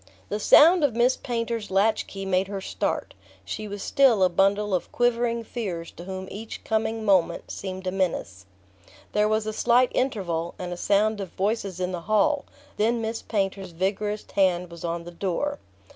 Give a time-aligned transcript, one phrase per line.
[0.03, 3.13] XXXI The sound of Miss Painter's latch key made her start.
[3.45, 7.91] She was still a bundle of quivering fears to whom each coming moment seemed a
[7.91, 8.47] menace.
[9.11, 12.45] There was a slight interval, and a sound of voices in the hall;
[12.77, 15.59] then Miss Painter's vigorous hand was on the door.